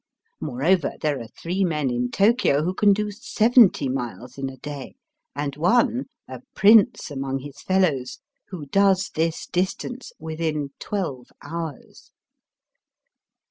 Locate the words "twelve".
10.79-11.27